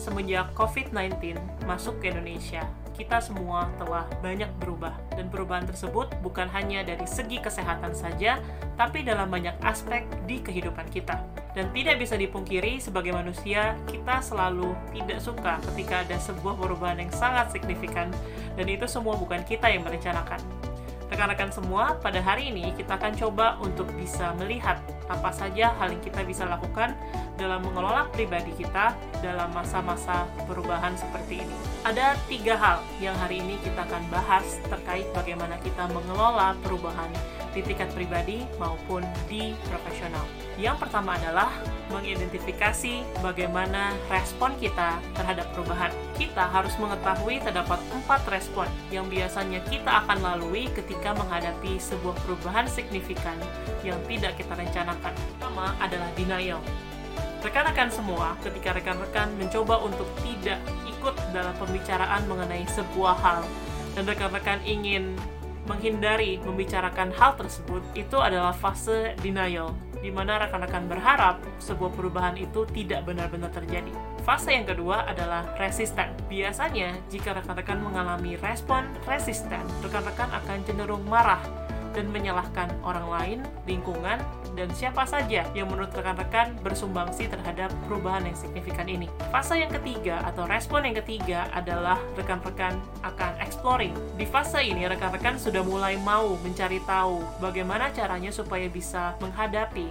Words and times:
semenjak 0.00 0.56
COVID-19 0.56 1.36
masuk 1.68 2.00
ke 2.00 2.08
Indonesia, 2.08 2.64
kita 2.96 3.20
semua 3.20 3.68
telah 3.76 4.08
banyak 4.24 4.48
berubah. 4.56 4.96
Dan 5.12 5.28
perubahan 5.28 5.68
tersebut 5.68 6.08
bukan 6.24 6.48
hanya 6.48 6.80
dari 6.80 7.04
segi 7.04 7.36
kesehatan 7.36 7.92
saja, 7.92 8.40
tapi 8.80 9.04
dalam 9.04 9.28
banyak 9.28 9.56
aspek 9.60 10.08
di 10.24 10.40
kehidupan 10.40 10.88
kita. 10.88 11.20
Dan 11.52 11.68
tidak 11.76 12.00
bisa 12.00 12.16
dipungkiri 12.16 12.80
sebagai 12.80 13.12
manusia, 13.12 13.76
kita 13.88 14.24
selalu 14.24 14.72
tidak 14.96 15.20
suka 15.20 15.60
ketika 15.72 16.04
ada 16.04 16.16
sebuah 16.16 16.56
perubahan 16.56 17.04
yang 17.04 17.12
sangat 17.12 17.52
signifikan, 17.52 18.08
dan 18.56 18.66
itu 18.68 18.88
semua 18.88 19.20
bukan 19.20 19.44
kita 19.44 19.68
yang 19.68 19.84
merencanakan. 19.84 20.59
Rekan-rekan 21.10 21.50
semua, 21.50 21.98
pada 21.98 22.22
hari 22.22 22.54
ini 22.54 22.70
kita 22.78 22.94
akan 22.94 23.18
coba 23.18 23.58
untuk 23.58 23.90
bisa 23.98 24.30
melihat 24.38 24.78
apa 25.10 25.34
saja 25.34 25.74
hal 25.74 25.90
yang 25.90 25.98
kita 26.06 26.22
bisa 26.22 26.46
lakukan 26.46 26.94
dalam 27.34 27.66
mengelola 27.66 28.06
pribadi 28.14 28.54
kita 28.54 28.94
dalam 29.18 29.50
masa-masa 29.50 30.30
perubahan 30.46 30.94
seperti 30.94 31.42
ini. 31.42 31.56
Ada 31.82 32.14
tiga 32.30 32.54
hal 32.54 32.78
yang 33.02 33.18
hari 33.18 33.42
ini 33.42 33.58
kita 33.58 33.90
akan 33.90 34.06
bahas 34.06 34.62
terkait 34.70 35.10
bagaimana 35.10 35.58
kita 35.58 35.90
mengelola 35.90 36.54
perubahan 36.62 37.10
di 37.50 37.60
tingkat 37.66 37.90
pribadi 37.92 38.46
maupun 38.56 39.02
di 39.26 39.54
profesional. 39.66 40.22
Yang 40.60 40.86
pertama 40.86 41.16
adalah 41.16 41.50
mengidentifikasi 41.88 43.02
bagaimana 43.24 43.96
respon 44.12 44.54
kita 44.60 45.00
terhadap 45.16 45.48
perubahan. 45.56 45.90
Kita 46.14 46.46
harus 46.52 46.76
mengetahui 46.76 47.40
terdapat 47.42 47.80
empat 47.90 48.22
respon 48.28 48.68
yang 48.92 49.08
biasanya 49.08 49.64
kita 49.66 50.04
akan 50.04 50.20
lalui 50.20 50.68
ketika 50.76 51.16
menghadapi 51.16 51.80
sebuah 51.80 52.14
perubahan 52.22 52.68
signifikan 52.68 53.38
yang 53.82 53.98
tidak 54.06 54.36
kita 54.36 54.52
rencanakan. 54.52 55.16
Pertama 55.16 55.74
adalah 55.80 56.10
denial. 56.14 56.60
Rekan-rekan 57.40 57.88
semua, 57.88 58.36
ketika 58.44 58.76
rekan-rekan 58.76 59.32
mencoba 59.40 59.80
untuk 59.80 60.06
tidak 60.20 60.60
ikut 60.84 61.16
dalam 61.32 61.56
pembicaraan 61.56 62.28
mengenai 62.28 62.68
sebuah 62.68 63.16
hal, 63.16 63.40
dan 63.96 64.04
rekan-rekan 64.04 64.60
ingin 64.68 65.16
menghindari 65.68 66.40
membicarakan 66.44 67.12
hal 67.16 67.36
tersebut, 67.36 67.82
itu 67.92 68.16
adalah 68.16 68.54
fase 68.54 69.12
denial 69.20 69.76
di 70.00 70.08
mana 70.08 70.40
rekan-rekan 70.40 70.88
berharap 70.88 71.44
sebuah 71.60 71.92
perubahan 71.92 72.36
itu 72.40 72.64
tidak 72.72 73.04
benar-benar 73.04 73.52
terjadi. 73.52 73.92
Fase 74.24 74.52
yang 74.52 74.64
kedua 74.64 75.04
adalah 75.04 75.52
resisten. 75.60 76.12
Biasanya, 76.28 76.96
jika 77.12 77.36
rekan-rekan 77.36 77.80
mengalami 77.80 78.36
respon 78.40 78.88
resisten, 79.04 79.60
rekan-rekan 79.84 80.28
akan 80.32 80.58
cenderung 80.64 81.04
marah 81.04 81.40
dan 81.90 82.06
menyalahkan 82.08 82.70
orang 82.86 83.06
lain, 83.10 83.38
lingkungan, 83.66 84.18
dan 84.54 84.68
siapa 84.74 85.06
saja 85.06 85.46
yang 85.54 85.66
menurut 85.70 85.90
rekan-rekan 85.90 86.54
bersumbangsi 86.62 87.26
terhadap 87.26 87.70
perubahan 87.86 88.26
yang 88.26 88.38
signifikan 88.38 88.86
ini. 88.86 89.10
Fase 89.30 89.58
yang 89.58 89.70
ketiga 89.70 90.22
atau 90.26 90.46
respon 90.46 90.86
yang 90.86 90.96
ketiga 91.02 91.50
adalah 91.50 91.98
rekan-rekan 92.14 92.78
akan 93.02 93.32
exploring. 93.60 93.92
Di 94.16 94.24
fase 94.24 94.64
ini 94.64 94.88
rekan-rekan 94.88 95.36
sudah 95.36 95.60
mulai 95.60 96.00
mau 96.00 96.32
mencari 96.40 96.80
tahu 96.88 97.20
bagaimana 97.44 97.92
caranya 97.92 98.32
supaya 98.32 98.64
bisa 98.72 99.12
menghadapi 99.20 99.84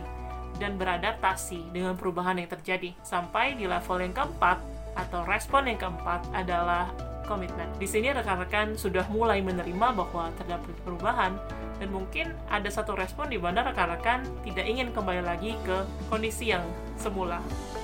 dan 0.57 0.73
beradaptasi 0.73 1.69
dengan 1.69 1.93
perubahan 1.93 2.41
yang 2.41 2.49
terjadi. 2.49 2.97
Sampai 3.05 3.53
di 3.53 3.69
level 3.69 4.01
yang 4.01 4.09
keempat 4.17 4.57
atau 4.97 5.21
respon 5.21 5.69
yang 5.69 5.77
keempat 5.77 6.25
adalah 6.33 6.89
komitmen. 7.29 7.69
Di 7.77 7.85
sini 7.85 8.09
rekan-rekan 8.09 8.73
sudah 8.73 9.05
mulai 9.13 9.37
menerima 9.45 9.93
bahwa 9.93 10.33
terdapat 10.41 10.73
perubahan 10.81 11.37
dan 11.77 11.93
mungkin 11.93 12.33
ada 12.49 12.73
satu 12.73 12.97
respon 12.97 13.29
di 13.29 13.37
mana 13.37 13.61
rekan-rekan 13.69 14.25
tidak 14.49 14.65
ingin 14.65 14.89
kembali 14.89 15.21
lagi 15.21 15.53
ke 15.61 15.85
kondisi 16.09 16.57
yang 16.57 16.65
semula. 16.97 17.37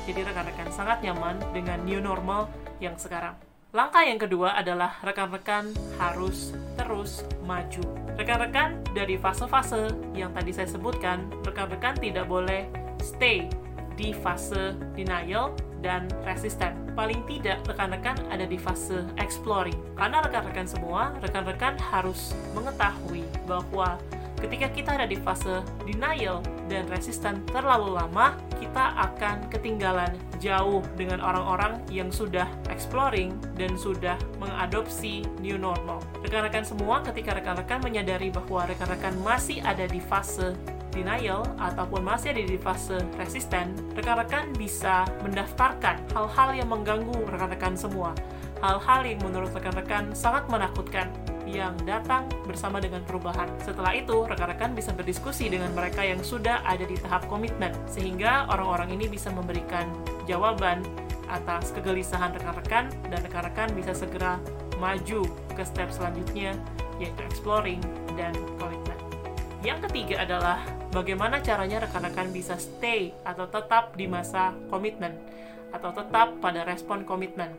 Jadi 0.09 0.25
rekan-rekan 0.25 0.73
sangat 0.73 1.05
nyaman 1.05 1.37
dengan 1.53 1.77
new 1.85 2.01
normal 2.01 2.49
yang 2.81 2.97
sekarang. 2.97 3.44
Langkah 3.75 4.07
yang 4.07 4.15
kedua 4.15 4.55
adalah 4.55 5.03
rekan-rekan 5.03 5.75
harus 5.99 6.55
terus 6.79 7.27
maju. 7.43 7.83
Rekan-rekan 8.15 8.79
dari 8.95 9.19
fase-fase 9.19 9.91
yang 10.15 10.31
tadi 10.31 10.55
saya 10.55 10.71
sebutkan, 10.71 11.27
rekan-rekan 11.43 11.99
tidak 11.99 12.23
boleh 12.23 12.71
stay 13.03 13.51
di 13.99 14.15
fase 14.15 14.79
denial 14.95 15.51
dan 15.83 16.07
resisten. 16.23 16.71
Paling 16.95 17.27
tidak, 17.27 17.67
rekan-rekan 17.67 18.15
ada 18.31 18.47
di 18.47 18.55
fase 18.55 19.03
exploring. 19.19 19.75
Karena 19.99 20.23
rekan-rekan 20.23 20.71
semua, 20.71 21.11
rekan-rekan 21.19 21.75
harus 21.91 22.31
mengetahui 22.55 23.27
bahwa 23.43 23.99
ketika 24.39 24.67
kita 24.71 24.89
ada 24.99 25.07
di 25.07 25.17
fase 25.19 25.63
denial 25.83 26.43
dan 26.67 26.87
resisten 26.89 27.43
terlalu 27.51 27.95
lama, 27.95 28.35
kita 28.57 28.95
akan 28.97 29.47
ketinggalan 29.47 30.11
jauh 30.43 30.83
dengan 30.99 31.23
orang-orang 31.23 31.79
yang 31.87 32.11
sudah 32.11 32.45
exploring 32.67 33.33
dan 33.55 33.73
sudah 33.79 34.19
mengadopsi 34.37 35.23
new 35.39 35.55
normal. 35.55 36.03
Rekan-rekan 36.21 36.67
semua, 36.67 36.99
ketika 37.05 37.37
rekan-rekan 37.37 37.79
menyadari 37.81 38.29
bahwa 38.29 38.67
rekan-rekan 38.67 39.15
masih 39.23 39.63
ada 39.63 39.87
di 39.87 40.03
fase 40.03 40.53
denial 40.95 41.43
ataupun 41.59 42.01
masih 42.03 42.31
ada 42.31 42.43
di 42.43 42.55
fase 42.55 42.95
resisten, 43.19 43.75
rekan-rekan 43.99 44.55
bisa 44.55 45.03
mendaftarkan 45.27 45.99
hal-hal 46.15 46.49
yang 46.55 46.71
mengganggu 46.71 47.15
rekan-rekan 47.27 47.75
semua. 47.75 48.15
Hal-hal 48.63 49.03
yang 49.03 49.19
menurut 49.21 49.51
rekan-rekan 49.51 50.15
sangat 50.15 50.47
menakutkan 50.47 51.11
yang 51.45 51.77
datang 51.85 52.25
bersama 52.49 52.81
dengan 52.81 53.05
perubahan. 53.05 53.47
Setelah 53.61 53.93
itu, 53.93 54.25
rekan-rekan 54.25 54.73
bisa 54.73 54.91
berdiskusi 54.91 55.47
dengan 55.47 55.71
mereka 55.77 56.01
yang 56.01 56.19
sudah 56.25 56.65
ada 56.65 56.83
di 56.83 56.97
tahap 56.99 57.29
komitmen, 57.29 57.71
sehingga 57.85 58.49
orang-orang 58.49 58.97
ini 58.97 59.05
bisa 59.05 59.29
memberikan 59.29 59.85
jawaban 60.25 60.81
atas 61.29 61.73
kegelisahan 61.73 62.33
rekan-rekan 62.37 62.89
dan 63.09 63.19
rekan-rekan 63.25 63.69
bisa 63.73 63.93
segera 63.97 64.37
maju 64.77 65.25
ke 65.55 65.63
step 65.65 65.89
selanjutnya 65.89 66.53
yaitu 67.01 67.21
exploring 67.27 67.81
dan 68.15 68.31
komitmen. 68.61 68.97
Yang 69.65 69.89
ketiga 69.89 70.23
adalah 70.23 70.61
bagaimana 70.93 71.41
caranya 71.41 71.83
rekan-rekan 71.83 72.29
bisa 72.31 72.55
stay 72.55 73.11
atau 73.25 73.49
tetap 73.49 73.97
di 73.97 74.05
masa 74.05 74.53
komitmen 74.69 75.17
atau 75.75 75.91
tetap 75.91 76.39
pada 76.39 76.63
respon 76.63 77.03
komitmen. 77.03 77.51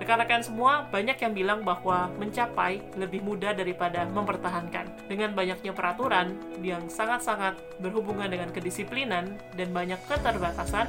Rekan-rekan 0.00 0.42
semua 0.44 0.88
banyak 0.88 1.16
yang 1.20 1.32
bilang 1.32 1.60
bahwa 1.62 2.08
mencapai 2.16 2.80
lebih 2.96 3.20
mudah 3.24 3.52
daripada 3.52 4.08
mempertahankan. 4.10 5.08
Dengan 5.08 5.32
banyaknya 5.36 5.72
peraturan 5.72 6.36
yang 6.60 6.88
sangat-sangat 6.88 7.56
berhubungan 7.80 8.28
dengan 8.28 8.48
kedisiplinan 8.52 9.36
dan 9.56 9.68
banyak 9.70 10.00
keterbatasan, 10.08 10.88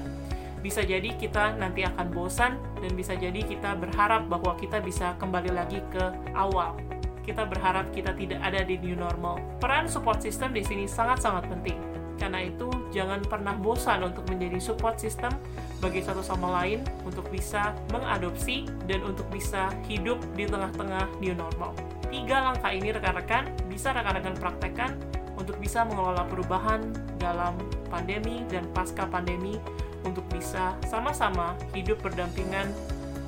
bisa 0.62 0.85
jadi 0.85 1.18
kita 1.18 1.57
nanti 1.57 1.81
akan 1.84 2.07
bosan 2.13 2.62
dan 2.80 2.91
bisa 2.94 3.18
jadi 3.18 3.41
kita 3.41 3.75
berharap 3.81 4.30
bahwa 4.30 4.53
kita 4.62 4.78
bisa 4.78 5.18
kembali 5.18 5.51
lagi 5.57 5.81
ke 5.90 6.03
awal 6.38 6.78
kita 7.22 7.46
berharap 7.46 7.94
kita 7.94 8.12
tidak 8.18 8.41
ada 8.41 8.66
di 8.66 8.81
new 8.81 8.97
normal. 8.97 9.38
Peran 9.62 9.85
support 9.85 10.19
system 10.25 10.57
di 10.57 10.66
sini 10.66 10.90
sangat-sangat 10.90 11.47
penting. 11.47 11.91
Karena 12.22 12.46
itu, 12.46 12.70
jangan 12.94 13.26
pernah 13.26 13.58
bosan 13.58 14.06
untuk 14.06 14.30
menjadi 14.30 14.62
support 14.62 15.02
system 15.02 15.34
bagi 15.82 16.06
satu 16.06 16.22
sama 16.22 16.62
lain 16.62 16.86
untuk 17.02 17.26
bisa 17.34 17.74
mengadopsi 17.90 18.70
dan 18.86 19.02
untuk 19.02 19.26
bisa 19.34 19.74
hidup 19.90 20.22
di 20.38 20.46
tengah-tengah 20.46 21.10
new 21.18 21.34
normal. 21.34 21.74
Tiga 22.14 22.54
langkah 22.54 22.70
ini 22.70 22.94
rekan-rekan 22.94 23.50
bisa 23.66 23.90
rekan-rekan 23.90 24.38
praktekkan 24.38 24.94
untuk 25.34 25.58
bisa 25.58 25.81
mengelola 25.81 26.22
perubahan 26.30 26.94
dalam 27.18 27.58
pandemi 27.90 28.46
dan 28.54 28.70
pasca 28.70 29.10
pandemi 29.10 29.58
untuk 30.06 30.22
bisa 30.30 30.78
sama-sama 30.86 31.58
hidup 31.74 31.98
berdampingan 32.06 32.70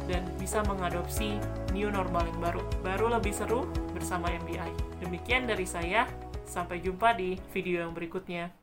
dan 0.06 0.22
bisa 0.38 0.62
mengadopsi 0.70 1.42
new 1.74 1.90
normal 1.90 2.30
yang 2.30 2.40
baru. 2.44 2.62
Baru 2.86 3.06
lebih 3.10 3.34
seru 3.34 3.66
bersama 3.98 4.30
MBI. 4.46 5.02
Demikian 5.02 5.50
dari 5.50 5.66
saya, 5.66 6.06
sampai 6.46 6.78
jumpa 6.84 7.18
di 7.18 7.40
video 7.50 7.82
yang 7.82 7.96
berikutnya. 7.98 8.63